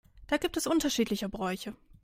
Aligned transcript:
Da 0.29 0.37
gibt 0.37 0.57
es 0.57 0.65
unterschiedliche 0.65 1.29
Bräuche. 1.29 1.75